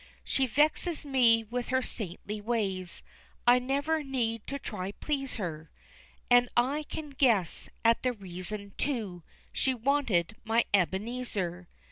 She 0.23 0.47
vexes 0.47 1.05
me 1.05 1.43
with 1.43 1.67
her 1.67 1.83
saintly 1.83 2.41
ways, 2.41 3.03
I 3.45 3.59
never 3.59 4.01
need 4.01 4.41
try 4.47 4.89
to 4.89 4.97
please 4.97 5.35
her, 5.35 5.69
And 6.27 6.49
I 6.57 6.85
can 6.89 7.11
guess 7.11 7.69
at 7.85 8.01
the 8.01 8.11
reason 8.13 8.73
too, 8.79 9.21
She 9.53 9.75
wanted 9.75 10.37
my 10.43 10.65
Ebenezer. 10.73 11.67